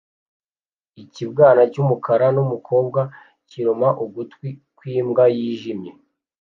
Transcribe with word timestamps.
Ikibwana 1.03 1.61
cyumukara 1.71 2.27
numukobwa 2.35 3.01
kiruma 3.49 3.87
ugutwi 4.03 4.49
kwimbwa 4.77 5.23
yijimye 5.37 5.91